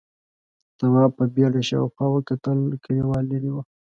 تواب 0.77 1.11
په 1.19 1.25
بيړه 1.33 1.61
شاوخوا 1.69 2.07
وکتل، 2.11 2.59
کليوال 2.83 3.23
ليرې 3.31 3.51
و: 3.53 3.57